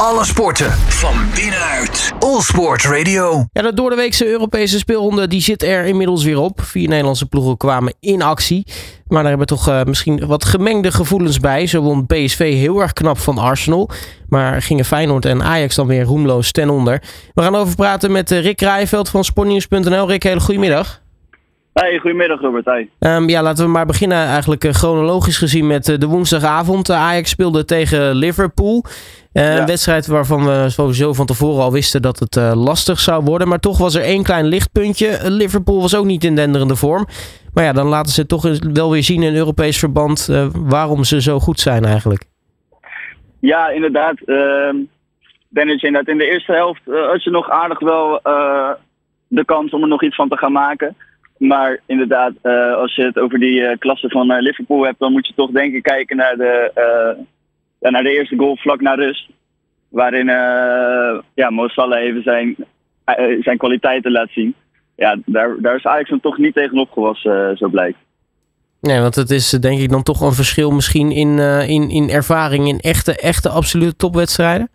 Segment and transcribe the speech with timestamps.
[0.00, 2.12] Alle sporten van binnenuit.
[2.18, 3.46] All Sport Radio.
[3.52, 6.60] Ja, de doordeweekse Europese speelronde die zit er inmiddels weer op.
[6.62, 8.66] Vier Nederlandse ploegen kwamen in actie.
[9.06, 11.66] Maar daar hebben toch uh, misschien wat gemengde gevoelens bij.
[11.66, 13.90] Zo won PSV heel erg knap van Arsenal.
[14.28, 17.02] Maar gingen Feyenoord en Ajax dan weer roemloos ten onder.
[17.34, 20.08] We gaan over praten met uh, Rick Rijveld van sportnieuws.nl.
[20.08, 21.00] Rick, hele goedemiddag.
[21.80, 22.64] Hey, goedemiddag Robert.
[22.64, 22.88] Hey.
[22.98, 26.88] Um, ja, laten we maar beginnen eigenlijk uh, chronologisch gezien met uh, de woensdagavond.
[26.88, 28.84] Uh, Ajax speelde tegen Liverpool.
[29.32, 29.58] Ja.
[29.58, 33.48] Een wedstrijd waarvan we sowieso van tevoren al wisten dat het lastig zou worden.
[33.48, 35.30] Maar toch was er één klein lichtpuntje.
[35.30, 37.06] Liverpool was ook niet in denderende vorm.
[37.54, 41.38] Maar ja, dan laten ze toch wel weer zien in Europees verband waarom ze zo
[41.38, 42.24] goed zijn eigenlijk.
[43.40, 44.20] Ja, inderdaad.
[44.24, 44.76] Ehm,
[45.48, 48.20] Dennis, inderdaad in de eerste helft had je nog aardig wel
[49.28, 50.96] de kans om er nog iets van te gaan maken.
[51.38, 55.12] Maar inderdaad, uh, als je het over die uh, klasse van uh, Liverpool hebt, dan
[55.12, 56.72] moet je toch denken kijken naar de,
[57.80, 59.28] naar de eerste goal vlak na rust.
[59.88, 60.26] Waarin
[61.34, 62.56] ja, Mo Salah even zijn,
[63.40, 64.54] zijn kwaliteiten laat zien.
[64.96, 67.98] Ja, daar, daar is Ajax dan toch niet tegenop gewassen, zo blijkt.
[68.80, 72.68] Nee, want het is denk ik dan toch een verschil misschien in, in, in ervaring
[72.68, 74.68] in echte, echte absolute topwedstrijden?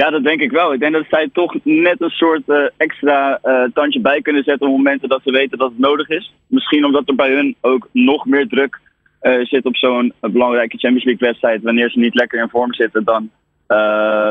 [0.00, 0.72] Ja, dat denk ik wel.
[0.72, 4.66] Ik denk dat zij toch net een soort uh, extra uh, tandje bij kunnen zetten
[4.66, 6.34] op momenten dat ze weten dat het nodig is.
[6.46, 8.80] Misschien omdat er bij hun ook nog meer druk
[9.22, 13.04] uh, zit op zo'n belangrijke Champions League wedstrijd wanneer ze niet lekker in vorm zitten
[13.04, 13.30] dan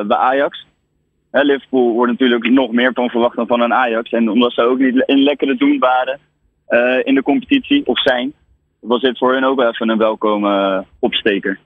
[0.08, 0.66] bij Ajax.
[1.32, 4.12] Hè, Liverpool wordt natuurlijk nog meer van verwacht dan van een Ajax.
[4.12, 6.20] En omdat ze ook niet in lekkere doen waren
[7.04, 8.34] in de competitie, of zijn,
[8.80, 11.60] was dit voor hen ook even een welkome opsteker.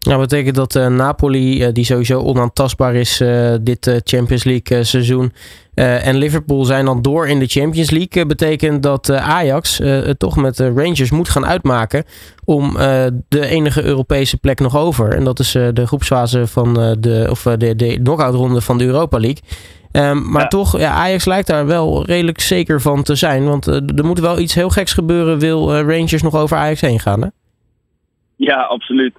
[0.00, 5.32] Nou, betekent dat uh, Napoli, uh, die sowieso onaantastbaar is uh, dit Champions League seizoen,
[5.74, 8.26] en Liverpool zijn dan door in de Champions League.
[8.26, 12.04] betekent dat Ajax het toch met de Rangers moet gaan uitmaken
[12.44, 12.72] om
[13.28, 15.14] de enige Europese plek nog over.
[15.14, 19.18] En dat is de groepsfase van de, of de, de knockout ronde van de Europa
[19.18, 19.42] League.
[19.92, 20.48] Um, maar ja.
[20.48, 23.44] toch, ja, Ajax lijkt daar wel redelijk zeker van te zijn.
[23.44, 27.22] Want er moet wel iets heel geks gebeuren, wil Rangers nog over Ajax heen gaan,
[27.22, 27.28] hè?
[28.36, 29.14] Ja, absoluut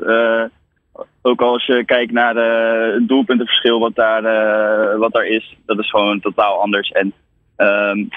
[1.21, 5.79] ook als je kijkt naar uh, het doelpuntenverschil wat daar, uh, wat daar is, dat
[5.79, 6.89] is gewoon totaal anders.
[6.89, 7.13] En
[7.57, 8.09] um,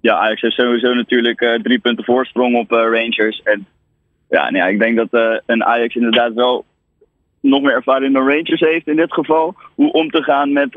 [0.00, 3.42] ja, Ajax heeft sowieso natuurlijk uh, drie punten voorsprong op Rangers.
[3.42, 3.66] En
[4.28, 6.64] ja, nou ik denk dat een Ajax inderdaad wel
[7.40, 9.54] nog meer ervaring dan Rangers heeft in dit geval.
[9.74, 10.76] Hoe om te gaan met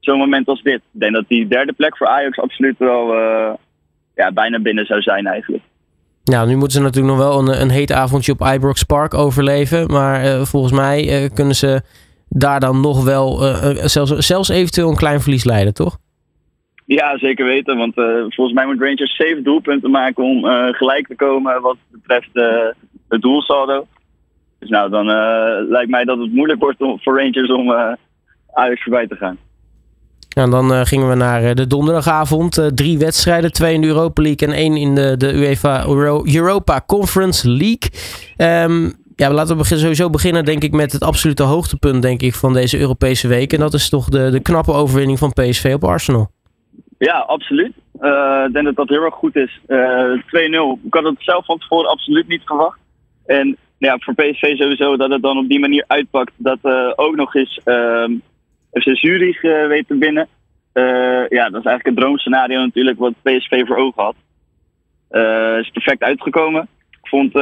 [0.00, 0.80] zo'n moment als dit.
[0.92, 3.14] Ik denk dat die derde plek voor Ajax absoluut wel
[4.14, 5.62] ja, bijna binnen zou zijn eigenlijk.
[6.32, 9.86] Nou, nu moeten ze natuurlijk nog wel een, een avondje op Ibrox Park overleven.
[9.86, 11.82] Maar uh, volgens mij uh, kunnen ze
[12.28, 13.54] daar dan nog wel uh,
[13.84, 15.98] zelfs, zelfs eventueel een klein verlies leiden, toch?
[16.84, 17.76] Ja, zeker weten.
[17.76, 17.94] Want
[18.34, 20.44] volgens mij moet Rangers zeven doelpunten maken om
[20.74, 22.30] gelijk te komen wat betreft
[23.08, 23.86] het doelsaldo.
[24.58, 25.06] Dus nou, dan
[25.68, 27.96] lijkt mij dat het moeilijk wordt voor Rangers om
[28.52, 29.38] Ajax voorbij te gaan.
[30.42, 32.58] En dan uh, gingen we naar uh, de donderdagavond.
[32.58, 36.24] Uh, drie wedstrijden, twee in de Europa League en één in de, de UEFA Euro
[36.24, 37.90] Europa Conference League.
[38.64, 42.52] Um, ja, laten we sowieso beginnen denk ik met het absolute hoogtepunt denk ik, van
[42.52, 43.52] deze Europese week.
[43.52, 46.30] En dat is toch de, de knappe overwinning van PSV op Arsenal.
[46.98, 47.72] Ja, absoluut.
[48.46, 49.60] Ik denk dat dat heel erg goed is.
[49.60, 49.66] 2-0.
[49.66, 52.78] Ik had het zelf van tevoren absoluut niet verwacht.
[53.26, 56.32] En ja, voor PSV sowieso dat het dan op die manier uitpakt.
[56.36, 56.58] Dat
[56.96, 57.60] ook nog eens...
[58.80, 60.28] FC Zurich uh, weet te binnen.
[60.74, 64.14] Uh, ja, dat is eigenlijk het droomscenario natuurlijk wat PSV voor ogen had.
[65.10, 66.68] Uh, is perfect uitgekomen.
[66.90, 67.32] Ik vond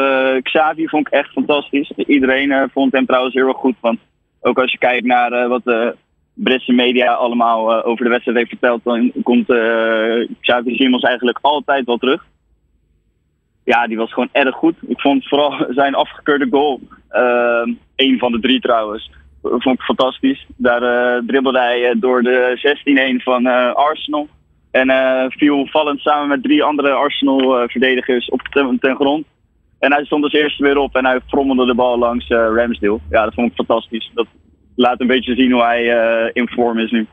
[0.43, 1.93] Xavi vond ik echt fantastisch.
[1.97, 3.77] Iedereen vond hem trouwens heel erg goed.
[3.81, 3.99] Want
[4.41, 5.97] ook als je kijkt naar wat de
[6.34, 9.47] Britse media allemaal over de wedstrijd heeft verteld, dan komt
[10.41, 12.25] Xavi Simons eigenlijk altijd wel terug.
[13.65, 14.75] Ja, die was gewoon erg goed.
[14.87, 16.81] Ik vond vooral zijn afgekeurde goal,
[17.97, 19.11] een van de drie trouwens,
[19.44, 20.47] vond ik fantastisch.
[20.56, 24.28] Daar uh, dribbelde hij eh, door de 16-1 van uh, Arsenal.
[24.71, 29.27] En uh, viel vallend samen met drie andere Arsenal-verdedigers op ten, ten, grond.
[29.78, 32.99] En hij stond als eerste weer op en hij frommelde de bal langs Ramsdale.
[33.10, 34.10] Ja, dat vond ik fantastisch.
[34.15, 34.27] Dat
[34.77, 35.84] laat een beetje zien hoe hij
[36.33, 37.07] in vorm is nu.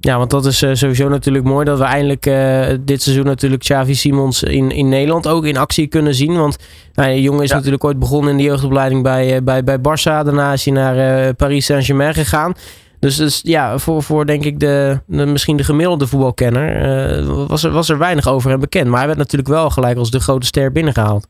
[0.00, 3.62] Ja, want dat is uh, sowieso natuurlijk mooi dat we eindelijk uh, dit seizoen natuurlijk
[3.62, 6.36] Xavi Simons in, in Nederland ook in actie kunnen zien.
[6.36, 6.58] Want
[6.94, 7.56] nou, de jongen is ja.
[7.56, 10.02] natuurlijk ooit begonnen in de jeugdopleiding bij, uh, bij, bij Barça.
[10.24, 12.52] Daarna is hij naar Paris Saint-Germain gegaan.
[13.00, 17.70] Dus, dus ja, voor, voor denk ik de, de misschien de gemiddelde voetbalkenner was, er,
[17.70, 18.88] was er weinig over hem bekend.
[18.88, 21.28] Maar hij werd natuurlijk wel gelijk als de grote ster binnengehaald.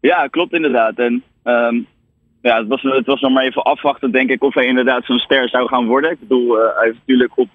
[0.00, 0.98] Ja, klopt inderdaad.
[0.98, 1.86] En um,
[2.46, 5.18] ja, het was, het was nog maar even afwachten, denk ik, of hij inderdaad zo'n
[5.18, 6.10] ster zou gaan worden.
[6.10, 7.48] Ik bedoel, uh, hij heeft natuurlijk op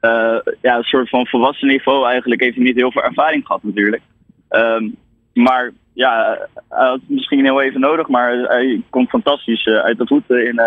[0.00, 3.62] uh, ja, een soort van volwassen niveau eigenlijk heeft hij niet heel veel ervaring gehad
[3.62, 4.02] natuurlijk.
[4.50, 4.96] Um,
[5.32, 6.38] maar ja,
[6.68, 10.60] hij had misschien heel even nodig, maar hij komt fantastisch uh, uit de voeten in,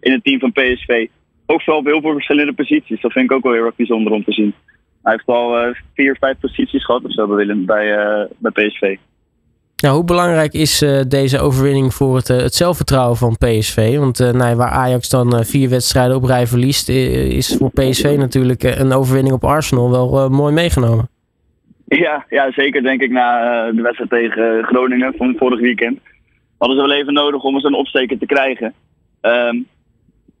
[0.00, 1.06] in het team van PSV.
[1.46, 3.00] Ook vooral op heel veel verschillende posities.
[3.00, 4.54] Dat vind ik ook wel heel erg bijzonder om te zien.
[5.02, 8.96] Hij heeft al vier, vijf posities gehad of zo bij, bij, bij PSV.
[9.82, 13.96] Nou, hoe belangrijk is uh, deze overwinning voor het, uh, het, zelfvertrouwen van PSV?
[13.98, 18.92] Want uh, waar Ajax dan vier wedstrijden op rij verliest, is voor PSV natuurlijk een
[18.92, 21.08] overwinning op Arsenal wel mooi meegenomen.
[21.86, 23.30] Ja, ja, zeker denk ik na
[23.72, 25.98] de wedstrijd tegen Groningen van vorig weekend.
[26.58, 28.74] Hadden ze wel even nodig om eens een opsteken te krijgen.
[29.22, 29.66] Um,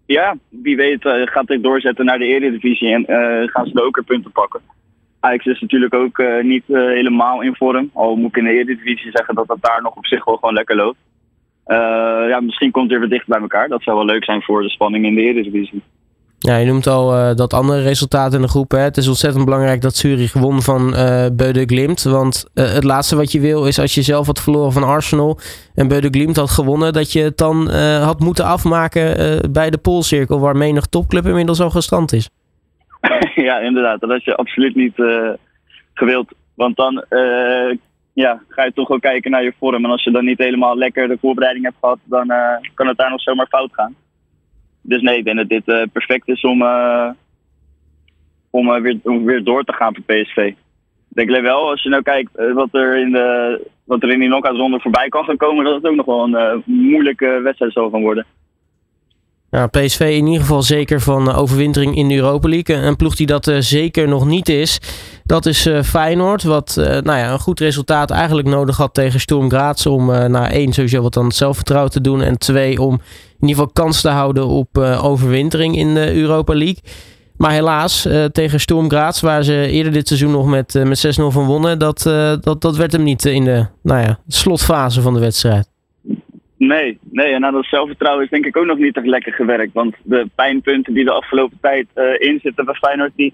[0.06, 3.04] ja, wie weet gaat dit doorzetten naar de Eredivisie en
[3.48, 4.60] gaan ze de punten pakken.
[5.22, 7.90] Ajax is natuurlijk ook uh, niet uh, helemaal in vorm.
[7.92, 10.54] Al moet ik in de Eredivisie zeggen dat dat daar nog op zich wel gewoon
[10.54, 10.98] lekker loopt.
[11.66, 11.76] Uh,
[12.28, 13.68] ja, misschien komt het weer dicht bij elkaar.
[13.68, 15.82] Dat zou wel leuk zijn voor de spanning in de Eredivisie.
[16.38, 18.70] Ja, je noemt al dat andere resultaat in de groep.
[18.70, 18.78] Hè?
[18.78, 22.02] Het is ontzettend belangrijk dat Zurich won van uh, Beude Glimt.
[22.02, 25.38] Want het laatste wat je wil is als je zelf had verloren van Arsenal
[25.74, 27.70] en Beude Glimt had gewonnen, dat je het dan
[28.00, 32.28] had moeten afmaken bij de Poolcirkel, waar menig topclub inmiddels al gestrand is.
[33.48, 34.00] ja, inderdaad.
[34.00, 35.32] Dat had je absoluut niet uh,
[35.94, 36.32] gewild.
[36.54, 37.76] Want dan uh,
[38.12, 39.84] ja, ga je toch ook kijken naar je vorm.
[39.84, 42.96] En als je dan niet helemaal lekker de voorbereiding hebt gehad, dan uh, kan het
[42.96, 43.94] daar nog zomaar fout gaan.
[44.82, 46.62] Dus nee, ik denk dat dit perfect is om,
[48.50, 50.36] om, weer, om weer door te gaan voor PSV.
[51.14, 54.28] Ik denk wel, als je nou kijkt wat er in de wat er in die
[54.28, 57.90] knockout ronde voorbij kan gaan komen, dat het ook nog wel een moeilijke wedstrijd zal
[57.90, 58.26] gaan worden.
[59.52, 62.76] Nou, PSV in ieder geval zeker van eh, overwintering in de Europa League.
[62.76, 64.78] Een ploeg die dat uh, zeker nog niet is,
[65.24, 66.42] dat is Feyenoord.
[66.42, 69.86] Wat nou ja, een goed resultaat eigenlijk nodig had tegen Sturm Graz.
[69.86, 72.22] Om nou, één sowieso wat aan het zelfvertrouwen te doen.
[72.22, 76.82] En twee om in ieder geval kans te houden op overwintering in de Europa League.
[77.36, 81.44] Maar helaas, tegen Sturm Graz, waar ze eerder dit seizoen nog met, met 6-0 van
[81.44, 81.78] wonnen.
[81.78, 82.02] Dat,
[82.40, 85.71] dat, dat werd hem niet in de nou ja, slotfase van de wedstrijd.
[86.66, 89.72] Nee, nee, en aan dat zelfvertrouwen is denk ik ook nog niet echt lekker gewerkt.
[89.72, 93.32] Want de pijnpunten die de afgelopen tijd uh, in zitten bij Feyenoord, die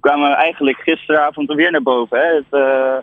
[0.00, 2.18] kwamen eigenlijk gisteravond weer naar boven.
[2.18, 2.34] Hè.
[2.34, 2.96] Het, uh,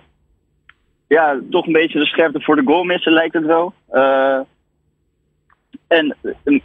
[1.08, 3.74] ja, toch een beetje de scherpte voor de goal missen lijkt het wel.
[3.92, 4.40] Uh,
[5.88, 6.16] en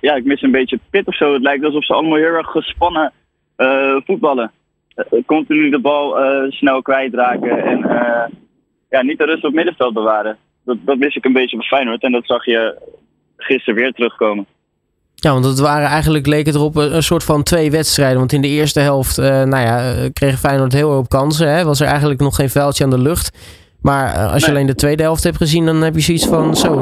[0.00, 1.32] ja, ik mis een beetje pit of zo.
[1.32, 3.12] Het lijkt alsof ze allemaal heel erg gespannen
[4.04, 4.52] voetballen.
[5.26, 6.16] continu de bal
[6.48, 7.78] snel kwijtraken en
[8.90, 12.02] ja, niet de rust op middenveld bewaren dat, dat mis ik een beetje bij Feyenoord.
[12.02, 12.78] En dat zag je
[13.44, 14.46] gisteren weer terugkomen.
[15.20, 18.18] Ja, want het waren eigenlijk, leek het erop, een soort van twee wedstrijden.
[18.18, 21.54] Want in de eerste helft, uh, nou ja, eh, kreeg Feyenoord heel veel kansen.
[21.54, 21.64] Hè?
[21.64, 23.58] Was er eigenlijk nog geen vuiltje aan de lucht.
[23.82, 26.56] Maar uh, als je alleen de tweede helft hebt gezien, dan heb je zoiets van...
[26.56, 26.80] Zo,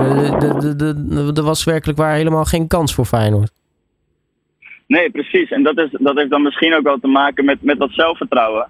[1.35, 3.51] er was werkelijk waar helemaal geen kans voor Feyenoord.
[4.87, 5.51] Nee, precies.
[5.51, 8.69] En dat, is, dat heeft dan misschien ook wel te maken met, met dat zelfvertrouwen.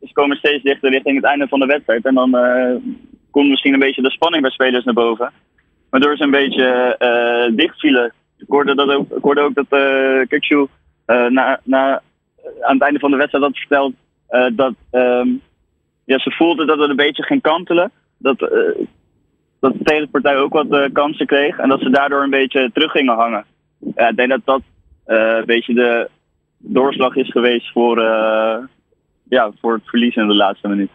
[0.00, 2.04] ze komen steeds dichter richting het einde van de wedstrijd.
[2.04, 2.30] En dan
[3.30, 5.32] komt misschien een beetje de spanning bij spelers naar boven.
[5.96, 8.12] Waardoor ze een beetje uh, dicht vielen.
[8.38, 12.02] Ik hoorde, dat ook, ik hoorde ook dat uh, na, na,
[12.60, 13.94] aan het einde van de wedstrijd had verteld
[14.56, 15.40] dat um,
[16.04, 17.90] ja, ze voelde dat het een beetje ging kantelen.
[18.18, 18.38] Dat,
[19.60, 23.14] dat de tegenpartij ook wat kansen kreeg en dat ze daardoor een beetje terug gingen
[23.14, 23.44] hangen.
[23.94, 24.62] Ja, ik denk dat dat
[25.04, 26.10] een beetje de
[26.58, 28.00] doorslag is geweest voor,
[29.28, 30.90] ja, voor het verlies in de laatste minuut.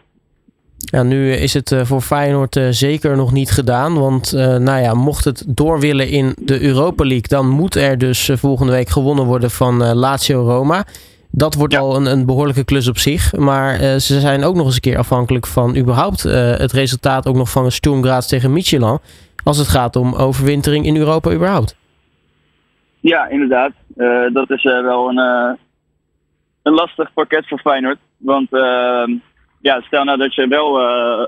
[0.92, 3.98] Ja, nu is het eh, voor Feyenoord eh, zeker nog niet gedaan.
[3.98, 7.98] Want uh, nou ja, mocht het door willen in de Europa League, dan moet er
[7.98, 10.84] dus volgende week gewonnen worden van Lazio Roma.
[11.30, 13.32] Dat wordt al een, een, behoorlijke klus op zich.
[13.32, 17.50] Maar ze zijn ook nog eens een keer afhankelijk van überhaupt het resultaat ook nog
[17.50, 18.98] van een Sturm Graz tegen Michelin.
[19.44, 21.76] Als het gaat om overwintering in Europa überhaupt.
[23.00, 23.72] Ja, inderdaad.
[24.32, 25.18] dat is wel een,
[26.62, 27.98] een lastig pakket voor Feyenoord.
[28.16, 29.10] Want ehm,
[29.62, 31.26] ja, stel nou dat je wel uh,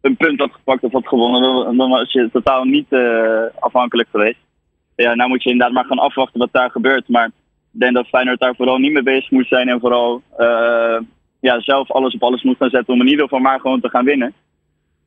[0.00, 4.38] een punt had gepakt of had gewonnen, dan, was je totaal niet uh, afhankelijk geweest.
[4.96, 7.08] Ja, nou moet je inderdaad maar gaan afwachten wat daar gebeurt.
[7.08, 7.26] Maar
[7.72, 10.98] ik denk dat Feyenoord daar vooral niet mee bezig moet zijn en vooral uh,
[11.40, 13.88] ja, zelf alles op alles moet gaan zetten om in ieder geval maar gewoon te
[13.88, 14.32] gaan winnen.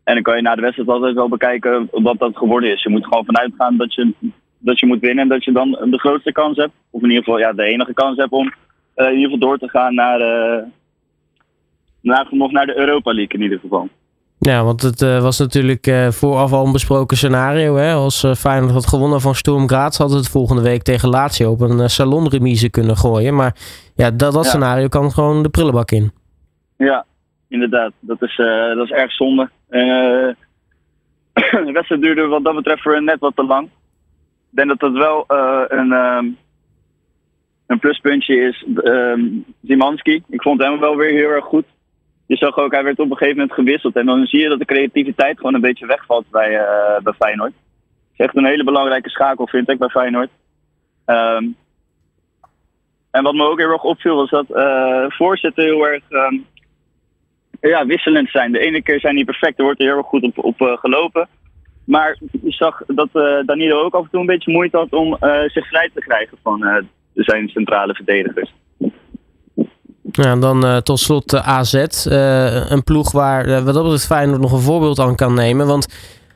[0.03, 2.84] En dan kan je na de wedstrijd altijd wel bekijken wat dat geworden is.
[2.84, 4.13] Je moet gewoon vanuit gaan dat je,
[4.58, 6.74] dat je moet winnen en dat je dan de grootste kans hebt.
[6.89, 8.53] Of in ieder geval ja, de enige kans hebt om
[8.96, 10.20] in ieder geval door te gaan naar,
[12.29, 13.89] nog naar de Europa League in ieder geval.
[14.39, 17.75] Ja, want het uh, was natuurlijk uh, vooraf al een besproken scenario.
[17.75, 17.93] Hè?
[17.93, 21.62] Als uh, Feyenoord had gewonnen van Sturm Graz, had het volgende week tegen Lazio op
[21.62, 23.36] een salonremise kunnen gooien.
[23.36, 23.55] Maar
[23.95, 26.12] ja, dat, dat scenario kan gewoon de prullenbak in.
[26.77, 27.05] Ja,
[27.50, 27.91] inderdaad.
[28.00, 28.36] Dat is,
[28.75, 29.50] dat is erg zonde.
[29.69, 30.36] de
[31.74, 33.65] wedstrijd duurde wat dat betreft voor net wat te lang.
[34.51, 35.25] Ik denk dat dat wel
[35.67, 36.38] een, um,
[37.67, 38.65] een pluspuntje is.
[38.83, 41.65] Um, Zimanski, ik vond hem wel weer heel erg goed
[42.25, 43.95] je zag ook, hij werd op een gegeven moment gewisseld.
[43.95, 47.53] En dan zie je dat de creativiteit gewoon een beetje wegvalt bij, uh, bij Feyenoord.
[47.53, 50.29] Het is echt een hele belangrijke schakel, vind ik, bij Feyenoord.
[51.05, 51.45] Ehm,
[53.11, 56.37] en wat me ook heel erg opviel was dat uh, voorzetten heel erg ehm,
[57.61, 58.51] ja, wisselend zijn.
[58.51, 60.77] De ene keer zijn die perfect, er wordt er heel erg goed op, op uh,
[60.77, 61.27] gelopen.
[61.85, 65.17] Maar je zag dat uh, Danilo ook af en toe een beetje moeite had om
[65.47, 68.53] zich vrij te krijgen van zijn centrale verdedigers.
[70.15, 71.74] Ja, en dan tot slot AZ.
[72.70, 75.67] een ploeg waar wat dat betreft Feyenoord nog een voorbeeld aan kan nemen.
[75.67, 75.88] Want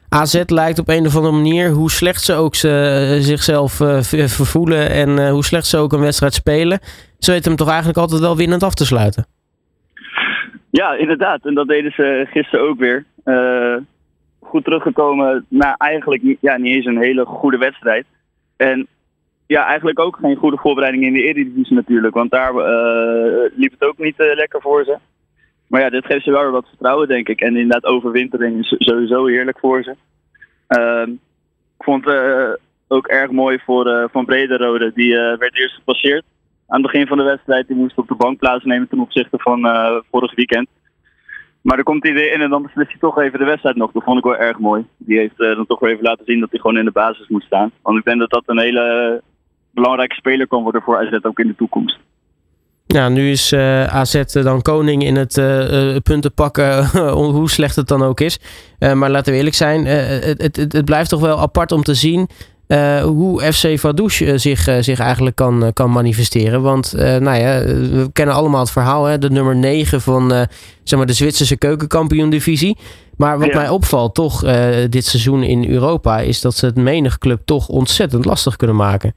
[0.10, 4.90] AZ lijkt op een of andere manier, hoe slecht ze ook ze, zichzelf uh, vervoelen
[4.90, 6.80] en uh, hoe slecht ze ook een wedstrijd spelen,
[7.20, 9.26] ze weten hem toch eigenlijk altijd wel winnend af te sluiten.
[10.70, 11.46] Ja, inderdaad.
[11.46, 13.06] En dat deden ze gisteren ook weer.
[13.26, 13.76] Uh,
[14.40, 18.06] goed teruggekomen na eigenlijk ja, niet eens een hele goede wedstrijd.
[18.58, 18.88] En
[19.48, 22.14] ja, eigenlijk ook geen goede voorbereiding in de Eredivisie natuurlijk.
[22.14, 22.54] Want daar
[23.56, 24.98] liep het ook niet lekker voor ze.
[25.68, 27.42] Maar ja, dit geeft ze wel weer wat vertrouwen, denk ik.
[27.42, 29.96] En inderdaad, overwintering is sowieso heerlijk voor ze.
[30.70, 31.16] Uh,
[31.78, 32.50] ik vond het uh,
[32.88, 34.92] ook erg mooi voor uh, Van Brederode.
[34.94, 36.24] Die werd eerst gepasseerd
[36.68, 37.68] aan het begin van de wedstrijd.
[37.68, 39.62] Die moest op de bank plaatsnemen ten opzichte van
[40.12, 40.68] vorig weekend.
[41.62, 43.92] Maar dan komt hij weer in en dan beslist hij toch even de wedstrijd nog.
[43.92, 44.86] Dat vond ik wel erg mooi.
[44.98, 47.44] Die heeft dan toch weer even laten zien dat hij gewoon in de basis moet
[47.44, 47.72] staan.
[47.82, 49.22] Want ik denk dat dat een hele
[49.82, 51.98] belangrijke speler kan worden voor AZ ook in de toekomst.
[52.88, 56.86] Ja, nu is uh, eh, AZ dan koning in het uh, punten pakken,
[57.36, 58.40] hoe slecht het dan ook is.
[58.80, 61.94] Uh, maar laten we eerlijk zijn, het, het, het, blijft toch wel apart om te
[61.94, 62.30] zien
[63.04, 66.62] hoe FC Vadouche zich, zich eigenlijk kan, kan manifesteren.
[66.62, 70.48] Want nou ja, we kennen allemaal het verhaal, hè, de nummer 9 van
[70.84, 72.78] zeg maar de Zwitserse keukenkampioen-divisie.
[73.18, 74.40] Maar wat mij opvalt toch
[74.90, 79.14] dit seizoen in Europa, is dat ze het menig club toch ontzettend lastig kunnen maken.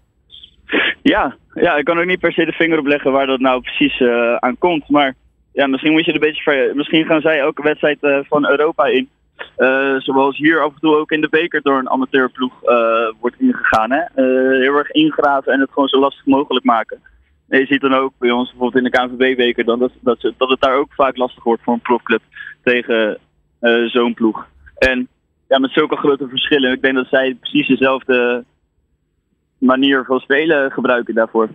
[1.03, 3.61] Ja, ja, ik kan ook niet per se de vinger op leggen waar dat nou
[3.61, 4.89] precies uh, aan komt.
[4.89, 5.15] Maar
[5.53, 6.73] ja, misschien moet je een beetje.
[6.75, 9.09] Misschien gaan zij elke wedstrijd uh, van Europa in.
[9.59, 12.53] Uh, zoals hier af en toe ook in de beker door een amateurploeg
[13.21, 13.91] wordt ingegaan.
[13.91, 14.03] Hè?
[14.61, 17.01] heel erg ingraven en het gewoon zo lastig mogelijk maken.
[17.49, 20.61] En je ziet dan ook bij ons bijvoorbeeld in de KNVB-beker dat, dat, dat het
[20.61, 22.21] daar ook vaak lastig wordt voor een profclub
[22.63, 23.19] tegen
[23.87, 24.47] zo'n ploeg.
[24.79, 25.09] En
[25.49, 26.73] ja, met zulke grote verschillen.
[26.73, 28.45] Ik denk dat zij precies dezelfde
[29.61, 31.49] manier van spelen gebruiken daarvoor.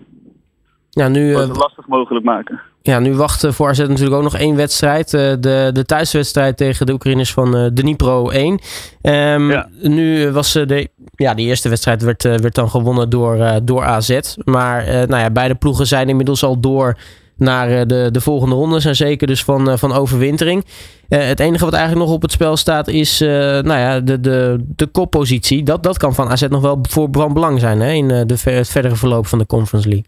[0.90, 2.62] Ja, nu, uh, het lastig mogelijk maken.
[2.82, 5.14] Ja, nu wacht voor AZ natuurlijk ook nog één wedstrijd.
[5.14, 8.52] Uh, de, de thuiswedstrijd tegen de Oekraïners van uh, Dnipro 1.
[8.52, 9.70] Um, ja.
[9.82, 14.36] Nu was de, ja, de eerste wedstrijd werd, werd dan gewonnen door, door AZ.
[14.44, 16.98] Maar nou ja, beide ploegen zijn inmiddels al door
[17.38, 18.82] naar de, de volgende ronde.
[18.88, 20.63] En zeker dus van, van overwintering.
[21.10, 24.88] het enige wat eigenlijk nog op het spel staat is nou ja, de, de, de
[24.88, 25.63] koppositie.
[25.63, 28.96] Dat, dat kan van AZ nog wel voor belang zijn hè, in de, het verdere
[28.96, 30.08] verloop van de Conference League.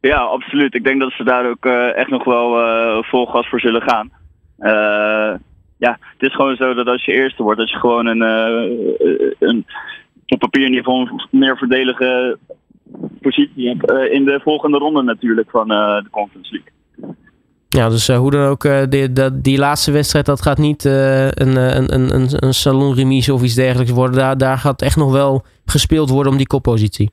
[0.00, 0.74] Ja, absoluut.
[0.74, 2.54] Ik denk dat ze daar ook echt nog wel
[3.02, 4.10] vol gas voor zullen gaan.
[5.78, 8.20] Ja, het is gewoon zo dat als je eerste wordt, dat je gewoon een,
[9.38, 9.66] een
[10.32, 12.38] op papier in ieder geval meer verdelige
[13.20, 16.70] positie hebt in de volgende ronde natuurlijk van de Conference League.
[17.68, 22.14] Ja, dus hoe dan ook, die, die, die, laatste wedstrijd, dat gaat niet een, een,
[22.14, 24.16] een, een salonremise of iets dergelijks worden.
[24.16, 27.10] Daar, daar gaat echt nog wel gespeeld worden om die koppositie.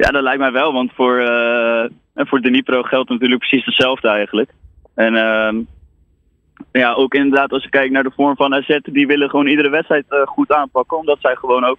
[0.00, 4.50] Ja, dat lijkt mij wel, want voor, uh, voor Dnipro geldt natuurlijk precies hetzelfde eigenlijk.
[4.94, 5.62] En uh,
[6.72, 9.68] ja, ook inderdaad als je kijkt naar de vorm van AZ, die willen gewoon iedere
[9.68, 11.78] wedstrijd uh, goed aanpakken, omdat zij gewoon ook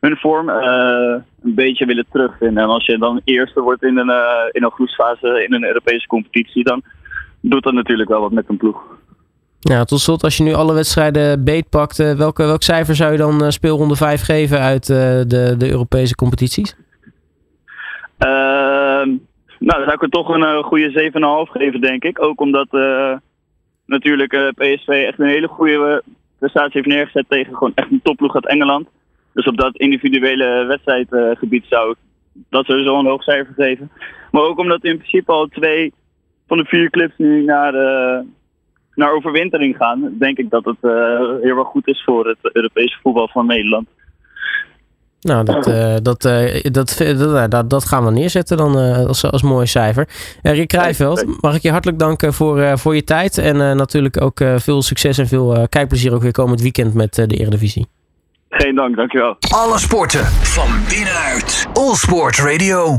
[0.00, 2.62] hun vorm uh, een beetje willen terugvinden.
[2.62, 4.12] En als je dan eerste wordt in een,
[4.52, 6.82] in een groepsfase in een Europese competitie, dan
[7.40, 8.82] doet dat natuurlijk wel wat met een ploeg.
[9.60, 13.52] Ja, tot slot, als je nu alle wedstrijden beetpakt, welke, welk cijfer zou je dan
[13.52, 16.76] speelronde 5 geven uit de, de Europese competities?
[18.18, 19.08] Ehm,
[19.58, 21.10] nou, dan zou ik er toch een uh, goede
[21.46, 22.22] 7,5 geven, denk ik.
[22.22, 23.16] Ook omdat uh,
[23.86, 26.02] natuurlijk PSV echt een hele goede
[26.38, 28.88] prestatie heeft neergezet tegen gewoon echt een topploeg uit Engeland.
[29.32, 31.96] Dus op dat individuele wedstrijdgebied zou ik
[32.48, 33.90] dat sowieso een hoog cijfer geven.
[34.30, 35.92] Maar ook omdat in principe al twee
[36.46, 37.72] van de vier clubs nu naar,
[38.94, 40.76] naar overwintering gaan, denk ik dat het
[41.42, 43.88] heel erg goed is voor het Europese voetbal van Nederland.
[45.20, 49.42] Nou, dat, uh, dat, uh, dat, dat, dat, dat, gaan we neerzetten dan als, als
[49.42, 50.08] mooi cijfer.
[50.42, 53.38] Rick Krijveld, mag ik je hartelijk danken voor, voor je tijd.
[53.38, 57.86] En natuurlijk ook veel succes en veel kijkplezier ook weer komend weekend met de Eredivisie.
[58.60, 59.36] Geen dank, dankjewel.
[59.54, 61.66] Alle sporten van binnenuit.
[61.72, 62.98] All Sport Radio.